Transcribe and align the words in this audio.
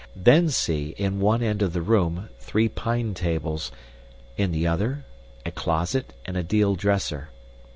Then 0.15 0.49
see, 0.49 0.95
in 0.97 1.19
one 1.19 1.43
end 1.43 1.61
of 1.61 1.73
the 1.73 1.81
room, 1.83 2.29
three 2.39 2.67
pine 2.67 3.13
tables; 3.13 3.71
in 4.35 4.51
the 4.51 4.65
other, 4.65 5.05
a 5.45 5.51
closet 5.51 6.11
and 6.25 6.35
a 6.35 6.41
deal 6.41 6.73
dresser. 6.73 7.29